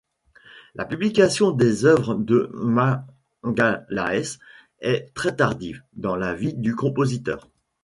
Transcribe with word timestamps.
La 0.73 0.85
publication 0.85 1.51
des 1.51 1.85
œuvres 1.85 2.15
de 2.15 2.49
Magalhães 3.43 4.39
est 4.79 5.13
très 5.13 5.35
tardive 5.35 5.83
dans 5.93 6.15
la 6.15 6.33
vie 6.33 6.55
du 6.55 6.73
compositeur. 6.75 7.51